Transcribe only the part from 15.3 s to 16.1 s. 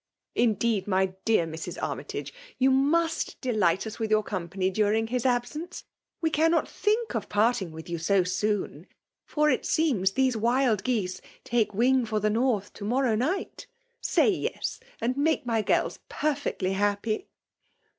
mj girls